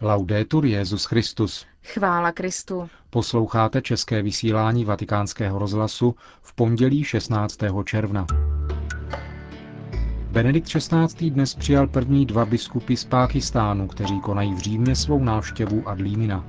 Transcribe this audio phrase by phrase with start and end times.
[0.00, 1.66] Laudetur Jezus Christus.
[1.84, 2.88] Chvála Kristu.
[3.10, 7.58] Posloucháte české vysílání Vatikánského rozhlasu v pondělí 16.
[7.84, 8.26] června.
[10.30, 11.30] Benedikt XVI.
[11.30, 16.44] dnes přijal první dva biskupy z Pákistánu, kteří konají v Římě svou návštěvu Adlímina.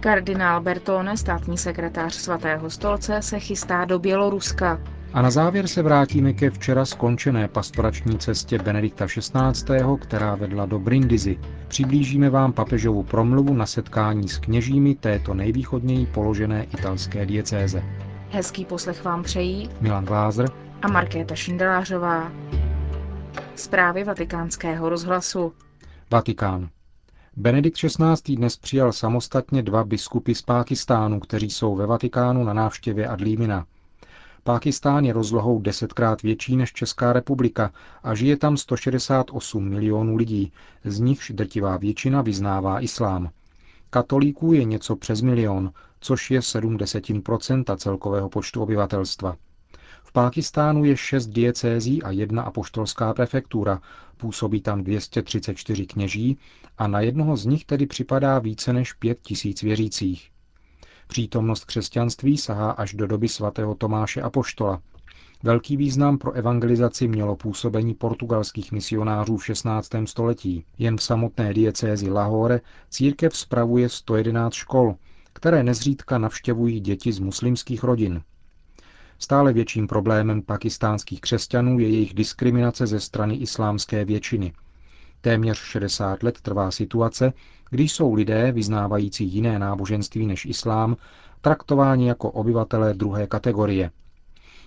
[0.00, 4.80] Kardinál Bertone, státní sekretář svatého stolce, se chystá do Běloruska.
[5.14, 10.78] A na závěr se vrátíme ke včera skončené pastorační cestě Benedikta XVI., která vedla do
[10.78, 11.38] Brindisi.
[11.68, 17.82] Přiblížíme vám papežovu promluvu na setkání s kněžími této nejvýchodněji položené italské diecéze.
[18.30, 20.50] Hezký poslech vám přejí Milan Glázer
[20.82, 22.32] a Markéta Šindelářová.
[23.54, 25.52] Zprávy vatikánského rozhlasu.
[26.10, 26.68] Vatikán.
[27.36, 28.36] Benedikt XVI.
[28.36, 33.66] dnes přijal samostatně dva biskupy z Pákistánu, kteří jsou ve Vatikánu na návštěvě Adlímina.
[34.42, 37.72] Pákistán je rozlohou desetkrát větší než Česká republika
[38.02, 40.52] a žije tam 168 milionů lidí,
[40.84, 43.30] z nichž drtivá většina vyznává islám.
[43.90, 49.36] Katolíků je něco přes milion, což je 70% celkového počtu obyvatelstva.
[50.02, 53.80] V Pákistánu je šest diecézí a jedna apoštolská prefektura,
[54.16, 56.38] působí tam 234 kněží
[56.78, 60.30] a na jednoho z nich tedy připadá více než pět tisíc věřících.
[61.10, 64.80] Přítomnost křesťanství sahá až do doby svatého Tomáše Apoštola.
[65.42, 69.90] Velký význam pro evangelizaci mělo působení portugalských misionářů v 16.
[70.04, 70.64] století.
[70.78, 72.60] Jen v samotné diecézi Lahore
[72.90, 74.94] církev spravuje 111 škol,
[75.32, 78.22] které nezřídka navštěvují děti z muslimských rodin.
[79.18, 84.52] Stále větším problémem pakistánských křesťanů je jejich diskriminace ze strany islámské většiny.
[85.20, 87.32] Téměř 60 let trvá situace,
[87.70, 90.96] když jsou lidé vyznávající jiné náboženství než islám
[91.40, 93.90] traktováni jako obyvatelé druhé kategorie.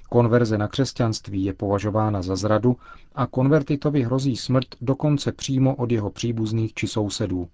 [0.10, 2.78] Konverze na křesťanství je považována za zradu
[3.16, 7.48] a konvertitovi hrozí smrt dokonce přímo od jeho příbuzných či sousedů.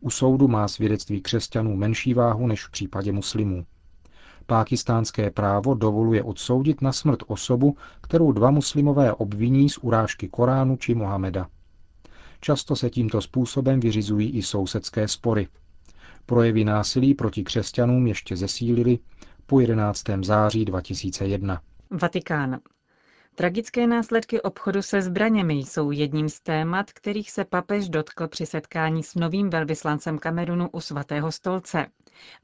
[0.00, 3.64] U soudu má svědectví křesťanů menší váhu než v případě muslimů.
[4.46, 10.94] Pákistánské právo dovoluje odsoudit na smrt osobu, kterou dva muslimové obviní z urážky Koránu či
[10.94, 11.46] Mohameda.
[12.40, 15.48] Často se tímto způsobem vyřizují i sousedské spory.
[16.26, 18.98] Projevy násilí proti křesťanům ještě zesílily
[19.46, 20.02] po 11.
[20.22, 21.60] září 2001.
[21.90, 22.60] Vatikán.
[23.34, 29.02] Tragické následky obchodu se zbraněmi jsou jedním z témat, kterých se papež dotkl při setkání
[29.02, 31.86] s novým velvyslancem Kamerunu u svatého stolce.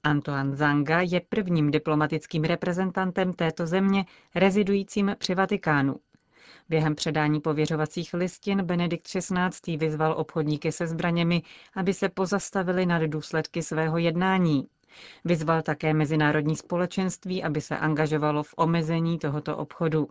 [0.03, 5.97] Antoine Zanga je prvním diplomatickým reprezentantem této země rezidujícím při Vatikánu.
[6.69, 9.77] Během předání pověřovacích listin Benedikt XVI.
[9.77, 11.43] vyzval obchodníky se zbraněmi,
[11.75, 14.69] aby se pozastavili nad důsledky svého jednání.
[15.25, 20.09] Vyzval také mezinárodní společenství, aby se angažovalo v omezení tohoto obchodu.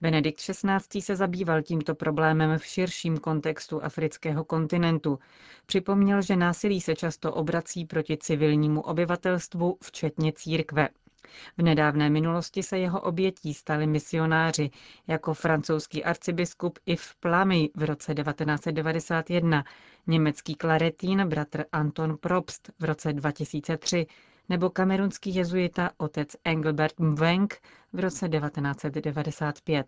[0.00, 1.02] Benedikt XVI.
[1.02, 5.18] se zabýval tímto problémem v širším kontextu afrického kontinentu.
[5.66, 10.88] Připomněl, že násilí se často obrací proti civilnímu obyvatelstvu, včetně církve.
[11.58, 14.70] V nedávné minulosti se jeho obětí stali misionáři,
[15.06, 19.64] jako francouzský arcibiskup Yves Plamy v roce 1991,
[20.06, 24.06] německý klaretín bratr Anton Probst v roce 2003
[24.48, 27.58] nebo kamerunský jezuita otec Engelbert Mweng
[27.92, 29.86] v roce 1995.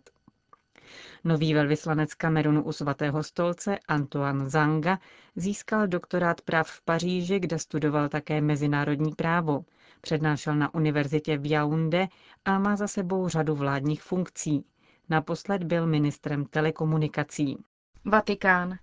[1.23, 4.99] Nový velvyslanec Kamerunu u svatého stolce Antoine Zanga
[5.35, 9.65] získal doktorát práv v Paříži, kde studoval také mezinárodní právo.
[10.05, 12.07] Přednášel na univerzitě v Yaoundé
[12.45, 14.65] a má za sebou řadu vládních funkcí.
[15.09, 17.57] Naposled byl ministrem telekomunikací.
[18.05, 18.77] Vatikán.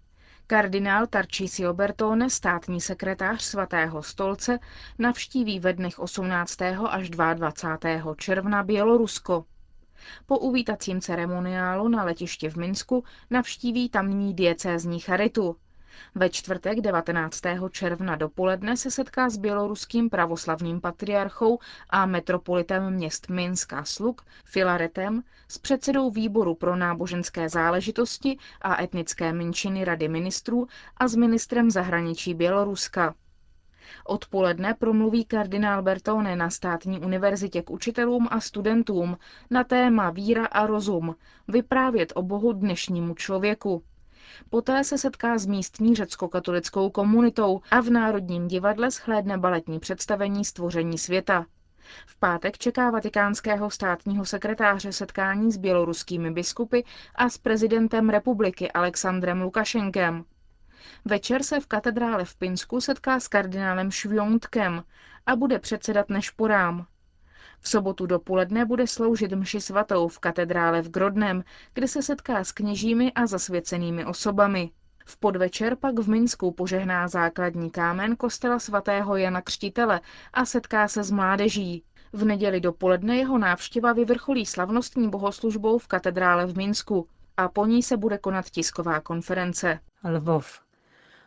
[0.47, 4.59] Kardinál Tarcísio Bertone, státní sekretář svatého stolce,
[4.99, 6.63] navštíví ve dnech 18.
[6.89, 8.15] až 22.
[8.15, 9.45] června Bělorusko.
[10.27, 15.57] Po uvítacím ceremoniálu na letišti v Minsku navštíví tamní diecézní charitu.
[16.15, 17.41] Ve čtvrtek 19.
[17.71, 21.59] června dopoledne se setká s běloruským pravoslavným patriarchou
[21.91, 29.33] a metropolitem měst Minsk a Sluk, Filaretem, s předsedou výboru pro náboženské záležitosti a etnické
[29.33, 33.15] menšiny Rady ministrů a s ministrem zahraničí Běloruska.
[34.05, 39.19] Odpoledne promluví kardinál Bertone na státní univerzitě k učitelům a studentům
[39.51, 41.17] na téma víra a rozum,
[41.49, 43.83] vyprávět o Bohu dnešnímu člověku.
[44.51, 50.99] Poté se setká s místní řecko-katolickou komunitou a v Národním divadle shlédne baletní představení Stvoření
[50.99, 51.47] světa.
[52.07, 56.81] V pátek čeká vatikánského státního sekretáře setkání s běloruskými biskupy
[57.15, 60.25] a s prezidentem republiky Alexandrem Lukašenkem.
[61.05, 64.85] Večer se v katedrále v Pinsku setká s kardinálem Švjontkem
[65.27, 66.87] a bude předsedat nešporám.
[67.61, 72.53] V sobotu dopoledne bude sloužit mši svatou v katedrále v Grodnem, kde se setká s
[72.53, 74.71] kněžími a zasvěcenými osobami.
[75.05, 80.01] V podvečer pak v Minsku požehná základní kámen kostela svatého Jana Křtitele
[80.33, 81.85] a setká se s mládeží.
[82.13, 87.83] V neděli dopoledne jeho návštěva vyvrcholí slavnostní bohoslužbou v katedrále v Minsku a po ní
[87.83, 89.79] se bude konat tisková konference.
[90.05, 90.61] Lvov.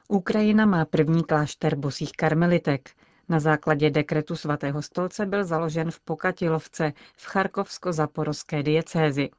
[0.08, 2.90] Ukrajina má první klášter bosých karmelitek.
[3.30, 9.30] Na základě dekretu svatého stolce byl založen v Pokatilovce v Charkovsko-zaporozské diecézi.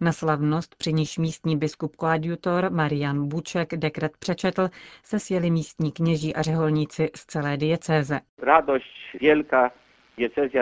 [0.00, 4.68] Na slavnost, při níž místní biskup koadjutor Marian Buček dekret přečetl,
[5.04, 8.20] se sjeli místní kněží a řeholníci z celé diecéze.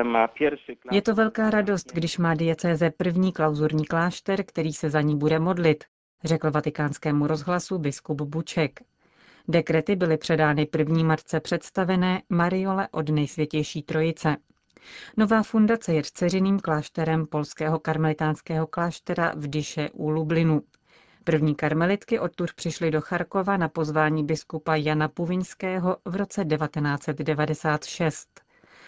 [0.02, 5.00] Má pierwszy Je to velká radost, když má diecéze první klauzurní klášter, který se za
[5.00, 5.84] ní bude modlit,
[6.24, 8.80] řekl vatikánskému rozhlasu biskup Buček.
[9.50, 14.36] Dekrety byly předány první matce představené Mariole od nejsvětější trojice.
[15.16, 20.62] Nová fundace je dceřiným klášterem polského karmelitánského kláštera v Dyše u Lublinu.
[21.24, 28.28] První karmelitky odtud přišly do Charkova na pozvání biskupa Jana Puvinského v roce 1996.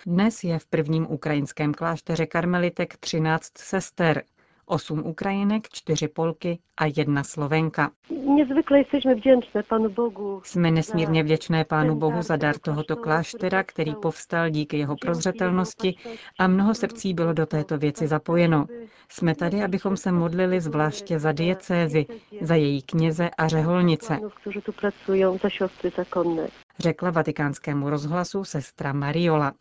[0.06, 4.22] Dnes je v prvním ukrajinském klášteře karmelitek 13 sester,
[4.66, 7.90] 8 Ukrajinek, 4 Polky a jedna Slovenka.
[9.16, 10.40] Wdzięczne Panu Bogu.
[10.44, 15.94] Jsme nesmírně vděčné Pánu Bohu za dar tohoto kláštera, který povstal díky jeho prozřetelnosti
[16.38, 18.66] a mnoho srdcí bylo do této věci zapojeno.
[19.08, 22.06] Jsme tady, abychom se modlili zvláště za diecézy,
[22.40, 24.18] za její kněze a řeholnice,
[26.78, 29.52] řekla vatikánskému rozhlasu sestra Mariola.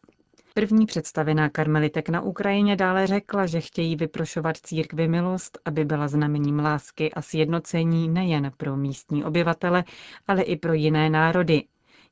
[0.54, 6.60] První představená karmelitek na Ukrajině dále řekla, že chtějí vyprošovat církvi milost, aby byla znamením
[6.60, 9.84] lásky a sjednocení nejen pro místní obyvatele,
[10.28, 11.64] ale i pro jiné národy.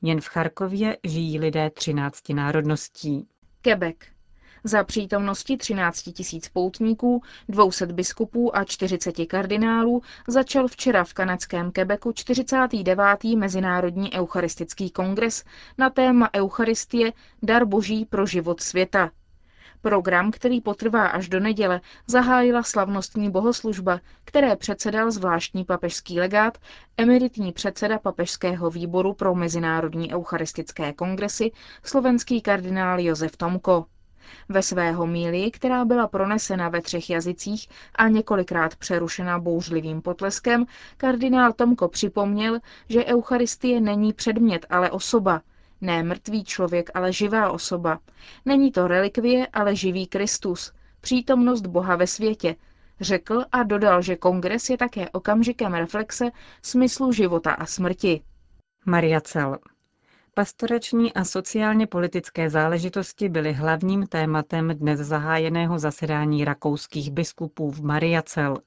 [0.02, 3.28] Jen v Charkově žijí lidé 13 národností.
[3.62, 3.98] Quebec.
[4.64, 12.12] Za přítomnosti 13 tisíc poutníků, 200 biskupů a 40 kardinálů začal včera v kanadském Quebecu
[12.12, 13.24] 49.
[13.38, 15.44] Mezinárodní eucharistický kongres
[15.78, 17.14] na téma Eucharistie
[17.44, 19.12] dar boží pro život světa.
[19.82, 26.58] Program, který potrvá až do neděle, zahájila slavnostní bohoslužba, které předsedal zvláštní papežský legát,
[26.98, 31.52] emeritní předseda papežského výboru pro mezinárodní eucharistické kongresy,
[31.84, 33.86] slovenský kardinál Josef Tomko.
[34.50, 40.66] Ve své homílii, která byla pronesena ve třech jazycích a několikrát přerušena bouřlivým potleskem,
[40.98, 45.42] kardinál Tomko připomněl, že Eucharistie není předmět, ale osoba.
[45.82, 48.00] Ne mrtvý člověk, ale živá osoba.
[48.46, 50.74] Není to relikvie, ale živý Kristus.
[51.02, 52.56] Přítomnost Boha ve světě.
[53.02, 56.32] Řekl a dodal, že kongres je také okamžikem reflexe
[56.62, 58.22] smyslu života a smrti.
[58.86, 59.58] Maria Cel.
[60.40, 68.58] Pastorační a sociálně politické záležitosti byly hlavním tématem dnes zahájeného zasedání rakouských biskupů v Mariacel.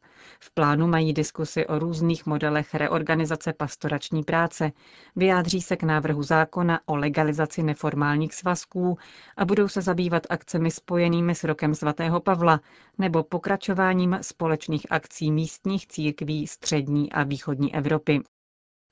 [0.40, 4.72] V plánu mají diskusy o různých modelech reorganizace pastorační práce,
[5.16, 8.98] vyjádří se k návrhu zákona o legalizaci neformálních svazků
[9.36, 12.60] a budou se zabývat akcemi spojenými s rokem svatého Pavla
[12.98, 18.20] nebo pokračováním společných akcí místních církví střední a východní Evropy.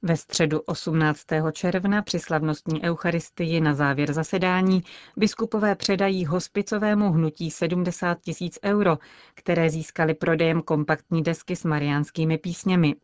[0.03, 1.21] Ve středu 18.
[1.53, 4.83] června při slavnostní eucharistii na závěr zasedání
[5.17, 8.99] biskupové předají hospicovému hnutí 70 tisíc euro,
[9.35, 12.95] které získali prodejem kompaktní desky s mariánskými písněmi.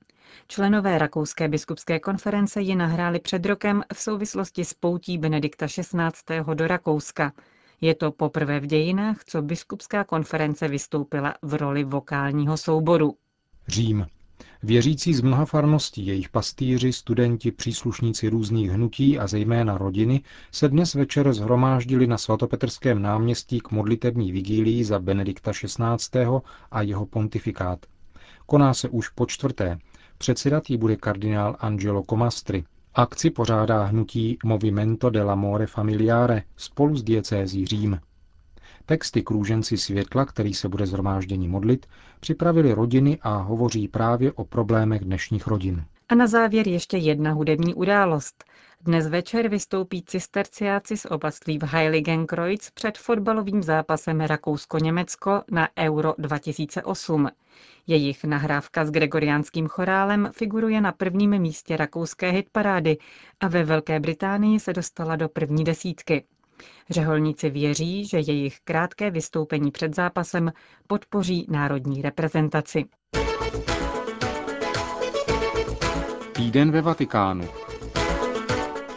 [0.49, 6.55] Členové Rakouské biskupské konference ji nahráli před rokem v souvislosti s poutí Benedikta XVI.
[6.55, 7.33] do Rakouska.
[7.81, 13.17] Je to poprvé v dějinách, co biskupská konference vystoupila v roli vokálního souboru.
[13.69, 14.07] Řím.
[14.63, 20.95] Věřící z mnoha farností, jejich pastýři, studenti, příslušníci různých hnutí a zejména rodiny se dnes
[20.95, 26.27] večer zhromáždili na svatopetrském náměstí k modlitební vigílii za Benedikta XVI.
[26.71, 27.87] a jeho pontifikát.
[28.47, 29.79] Koná se už po čtvrté.
[30.19, 32.65] Předsedat jí bude kardinál Angelo Comastri.
[32.95, 38.01] Akci pořádá hnutí Movimento dell'Amore Familiare spolu s diecézí Řím.
[38.87, 41.87] Texty k růženci světla, který se bude zhromáždění modlit,
[42.21, 45.85] připravili rodiny a hovoří právě o problémech dnešních rodin.
[46.09, 48.45] A na závěr ještě jedna hudební událost.
[48.81, 57.29] Dnes večer vystoupí cisterciáci z oblastí v Heiligenkreuz před fotbalovým zápasem Rakousko-Německo na Euro 2008.
[57.87, 62.99] Jejich nahrávka s gregoriánským chorálem figuruje na prvním místě rakouské hitparády
[63.41, 66.25] a ve Velké Británii se dostala do první desítky.
[66.91, 70.53] Řeholníci věří, že jejich krátké vystoupení před zápasem
[70.87, 72.85] podpoří národní reprezentaci.
[76.33, 77.45] Týden ve Vatikánu.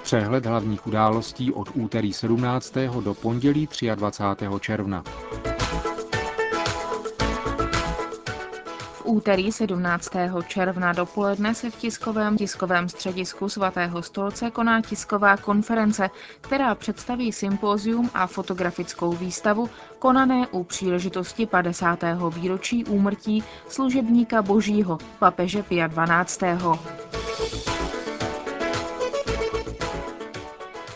[0.04, 2.74] Přehled hlavních událostí od úterý 17.
[3.04, 4.46] do pondělí 23.
[4.60, 5.04] června.
[9.10, 10.10] Úterý 17.
[10.48, 16.10] června dopoledne se v tiskovém tiskovém středisku svatého stolce koná tisková konference,
[16.42, 22.00] která představí sympózium a fotografickou výstavu konané u příležitosti 50.
[22.34, 26.42] výročí úmrtí služebníka božího papeže Pia 12.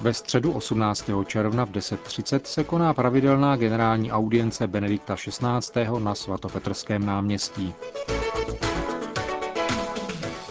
[0.03, 1.09] Ve středu 18.
[1.25, 5.99] června v 10.30 se koná pravidelná generální audience Benedikta XVI.
[5.99, 7.73] na svatopetrském náměstí.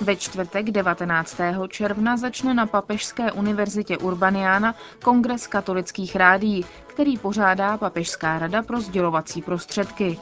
[0.01, 1.37] Ve čtvrtek 19.
[1.69, 9.43] června začne na Papežské univerzitě Urbaniana kongres katolických rádií, který pořádá Papežská rada pro sdělovací
[9.43, 10.19] prostředky.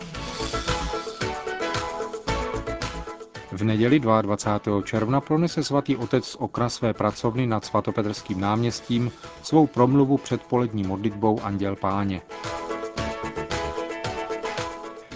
[3.61, 4.83] V neděli 22.
[4.83, 9.12] června pronese svatý otec z okna své pracovny nad svatopetrským náměstím
[9.43, 12.23] svou promluvu před polední modlitbou Anděl Páně.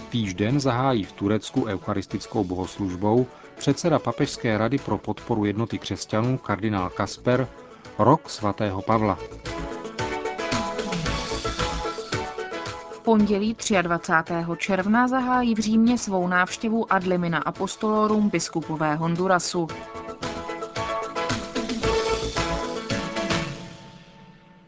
[0.09, 7.47] Týžden zahájí v Turecku eucharistickou bohoslužbou předseda Papežské rady pro podporu jednoty křesťanů kardinál Kasper
[7.99, 9.17] rok svatého Pavla.
[13.05, 14.33] Pondělí 23.
[14.57, 19.67] června zahájí v Římě svou návštěvu Adlimina Apostolorum biskupové Hondurasu.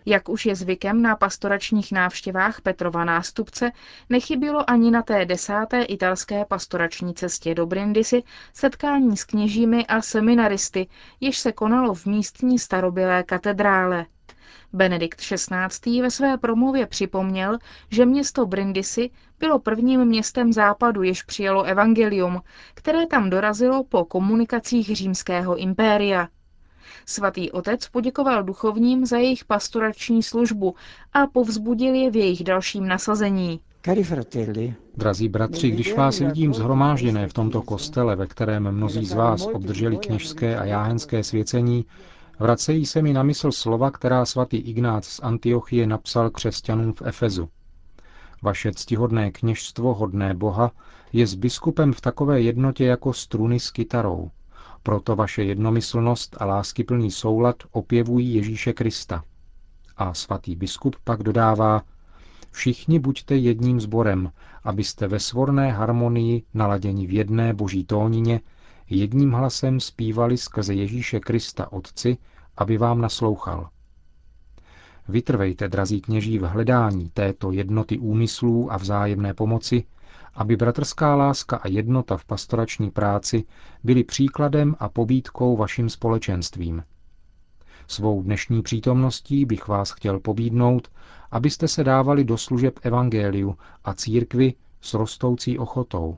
[0.06, 3.72] Jak už je zvykem na pastoračních návštěvách Petrova nástupce,
[4.10, 10.88] nechybilo ani na té desáté italské pastorační cestě do Brindisi setkání s kněžími a seminaristy,
[11.20, 14.06] jež se konalo v místní starobylé katedrále.
[14.74, 16.02] Benedikt XVI.
[16.02, 17.58] ve své promluvě připomněl,
[17.92, 22.42] že město Brindisi bylo prvním městem západu, jež přijalo evangelium,
[22.74, 26.28] které tam dorazilo po komunikacích římského impéria.
[27.06, 30.76] Svatý otec poděkoval duchovním za jejich pastorační službu
[31.14, 33.60] a povzbudil je v jejich dalším nasazení.
[34.96, 39.98] Drazí bratři, když vás vidím zhromážděné v tomto kostele, ve kterém mnozí z vás obdrželi
[39.98, 41.86] kněžské a jáhenské svěcení,
[42.40, 47.50] vracejí se mi na mysl slova, která svatý Ignác z Antiochie napsal křesťanům v Efezu.
[48.42, 50.72] Vaše ctihodné kněžstvo, hodné Boha,
[51.14, 54.32] je s biskupem v takové jednotě jako struny s kytarou.
[54.84, 59.24] Proto vaše jednomyslnost a láskyplný soulad opěvují Ježíše Krista.
[59.98, 61.82] A svatý biskup pak dodává,
[62.52, 64.32] všichni buďte jedním sborem,
[64.64, 68.42] abyste ve svorné harmonii naladěni v jedné boží tónině
[68.90, 72.18] jedním hlasem zpívali skrze Ježíše Krista Otci,
[72.58, 73.70] aby vám naslouchal.
[75.08, 79.84] Vytrvejte, drazí kněží, v hledání této jednoty úmyslů a vzájemné pomoci,
[80.36, 83.44] aby bratrská láska a jednota v pastorační práci
[83.84, 86.84] byly příkladem a pobídkou vašim společenstvím.
[87.88, 90.92] Svou dnešní přítomností bych vás chtěl pobídnout,
[91.32, 96.18] abyste se dávali do služeb evangeliu a církvi s rostoucí ochotou,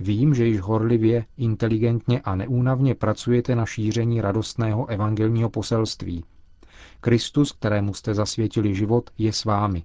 [0.00, 6.24] Vím, že již horlivě, inteligentně a neúnavně pracujete na šíření radostného evangelního poselství.
[7.00, 9.84] Kristus, kterému jste zasvětili život, je s vámi.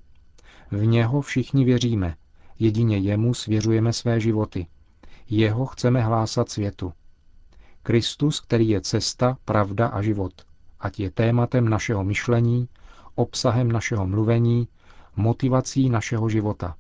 [0.72, 2.16] V něho všichni věříme,
[2.60, 4.68] jedině jemu svěřujeme své životy.
[5.30, 6.94] Jeho chceme hlásat světu.
[7.84, 10.34] Kristus, který je cesta, pravda a život,
[10.80, 12.68] ať je tématem našeho myšlení,
[13.16, 14.68] obsahem našeho mluvení,
[15.16, 16.76] motivací našeho života.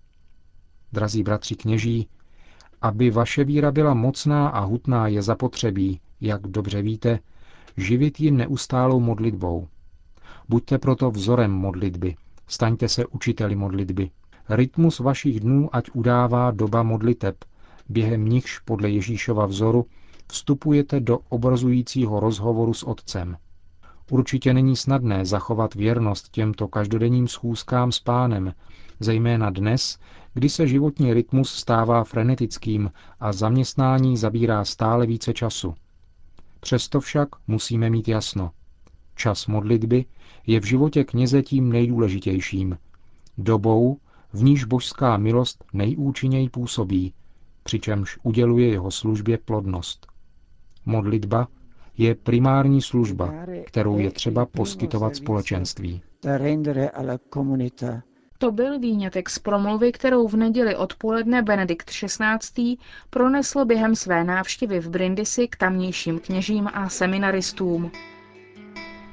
[0.91, 2.07] Drazí bratři kněží,
[2.81, 7.19] aby vaše víra byla mocná a hutná, je zapotřebí, jak dobře víte,
[7.77, 9.67] živit ji neustálou modlitbou.
[10.49, 12.15] Buďte proto vzorem modlitby,
[12.47, 14.09] staňte se učiteli modlitby.
[14.49, 17.35] Rytmus vašich dnů ať udává doba modliteb,
[17.89, 19.85] během nichž podle Ježíšova vzoru
[20.27, 23.37] vstupujete do obrazujícího rozhovoru s Otcem.
[24.09, 28.53] Určitě není snadné zachovat věrnost těmto každodenním schůzkám s pánem,
[28.99, 29.99] zejména dnes,
[30.33, 35.75] kdy se životní rytmus stává frenetickým a zaměstnání zabírá stále více času.
[36.59, 38.51] Přesto však musíme mít jasno.
[39.15, 40.05] Čas modlitby
[40.47, 42.77] je v životě kněze tím nejdůležitějším.
[43.37, 43.97] Dobou,
[44.33, 47.13] v níž božská milost nejúčinněji působí,
[47.63, 50.07] přičemž uděluje jeho službě plodnost.
[50.85, 51.47] Modlitba
[51.99, 53.33] je primární služba,
[53.65, 56.01] kterou je třeba poskytovat společenství.
[58.37, 62.77] To byl výňatek z promluvy, kterou v neděli odpoledne Benedikt XVI.
[63.09, 67.91] pronesl během své návštěvy v Brindisi k tamnějším kněžím a seminaristům.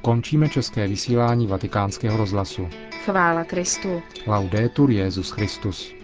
[0.02, 2.68] Končíme české vysílání vatikánského rozhlasu.
[3.04, 4.02] Chvála Kristu.
[4.26, 5.95] Laudetur Jezus Christus.